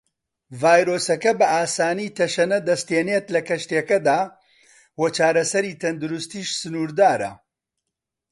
[0.61, 4.19] ڤایرۆسەکە بە ئاسانی تەشەنە دەستێنێت لە کەشتییەکەدا
[4.99, 7.31] وە چارەسەری تەندروستیش سنوردارە.